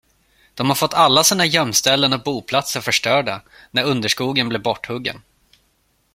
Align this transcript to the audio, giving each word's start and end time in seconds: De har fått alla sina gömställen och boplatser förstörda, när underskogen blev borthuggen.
De 0.53 0.67
har 0.67 0.75
fått 0.75 0.93
alla 0.93 1.23
sina 1.23 1.45
gömställen 1.45 2.13
och 2.13 2.23
boplatser 2.23 2.81
förstörda, 2.81 3.41
när 3.71 3.83
underskogen 3.83 4.49
blev 4.49 4.61
borthuggen. 4.61 5.21